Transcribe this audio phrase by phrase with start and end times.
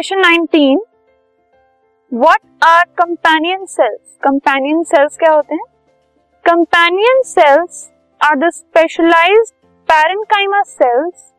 [0.00, 0.76] Question 19
[2.14, 5.64] what are companion cells companion cells क्या होते हैं?
[6.44, 7.90] Companion cells
[8.20, 11.32] are the specialised parenchyma cells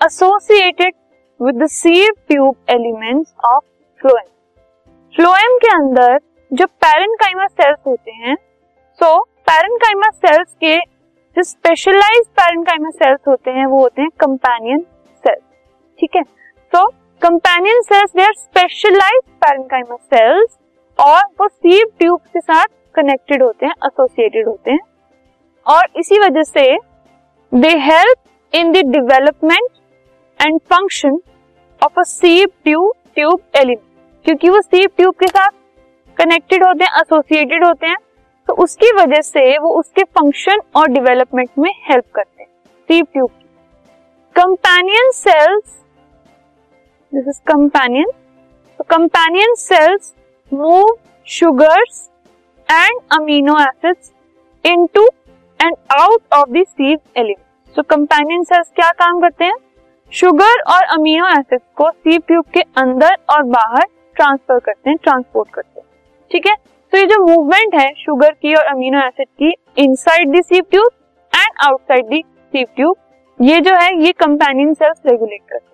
[0.00, 0.94] associated
[1.42, 3.64] with the sieve tube elements of
[4.00, 4.26] phloem
[5.16, 6.18] phloem के अंदर
[6.52, 8.34] जो parenchyma sales होते हैं
[9.00, 10.76] सो parenchyma sales के
[11.36, 14.86] जो स्पेशलाइज्ड पैरेंकाइमा सेल्स होते हैं, वो होते हैं कंपेनियन
[15.16, 15.42] सेल्स
[16.00, 16.22] ठीक है?
[16.74, 20.56] So companion cells they are specialised parenchyma cells
[20.98, 22.64] और वो सीव ट्यूब के साथ
[22.94, 24.80] कनेक्टेड होते हैं एसोसिएटेड होते हैं।
[25.66, 26.64] और इसी वजह से
[27.52, 28.16] they help
[28.52, 29.68] in the development
[30.40, 31.18] and function
[31.82, 35.50] of a sieve tube tube element क्योंकि वो सीव ट्यूब के साथ
[36.16, 37.96] कनेक्टेड होते हैं एसोसिएटेड होते हैं
[38.48, 42.48] तो उसकी वजह से वो उसके फ़ंक्शन और डेवलपमेंट में हेल्प करते हैं
[42.88, 43.30] sieve tube
[44.36, 45.83] companion cells
[47.14, 48.10] this is companion
[48.90, 50.12] companion cells
[50.52, 52.08] move sugars
[52.68, 54.12] and amino acids
[54.64, 55.04] into
[55.60, 59.54] and out of the sieve element तो कंपेनियन सेल्स क्या काम करते हैं?
[60.12, 65.50] शुगर और अमीनो एसिड्स को सीव ट्यूब के अंदर और बाहर ट्रांसफ़र करते हैं ट्रांसपोर्ट
[65.54, 65.86] करते हैं।
[66.30, 66.54] ठीक है?
[66.92, 70.90] तो ये जो मूवमेंट है शुगर की और अमीनो एसिड की inside the sieve tube
[71.32, 72.96] and outside the sieve tube
[73.38, 75.73] ये जो है, ये कंपेनियन सेल्स रेगुलेट करते हैं।